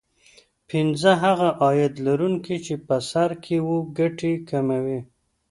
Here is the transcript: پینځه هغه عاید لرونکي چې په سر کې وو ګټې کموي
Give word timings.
پینځه 0.69 1.11
هغه 1.23 1.49
عاید 1.63 1.93
لرونکي 2.07 2.55
چې 2.65 2.73
په 2.85 2.95
سر 3.11 3.29
کې 3.43 3.57
وو 3.67 3.77
ګټې 3.97 4.33
کموي 4.49 4.99